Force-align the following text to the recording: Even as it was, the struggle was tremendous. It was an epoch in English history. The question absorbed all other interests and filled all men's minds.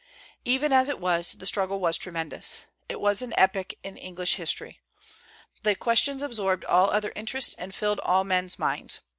Even 0.45 0.73
as 0.73 0.89
it 0.89 0.99
was, 0.99 1.33
the 1.33 1.45
struggle 1.45 1.79
was 1.79 1.95
tremendous. 1.95 2.63
It 2.89 2.99
was 2.99 3.21
an 3.21 3.35
epoch 3.37 3.75
in 3.83 3.97
English 3.97 4.33
history. 4.33 4.79
The 5.61 5.75
question 5.75 6.23
absorbed 6.23 6.65
all 6.65 6.89
other 6.89 7.13
interests 7.15 7.53
and 7.53 7.71
filled 7.75 7.99
all 7.99 8.23
men's 8.23 8.57
minds. 8.57 9.01